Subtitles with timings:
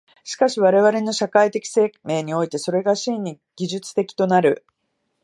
[0.23, 4.65] しかし我々の社会的生命において、それが真に技術的となる。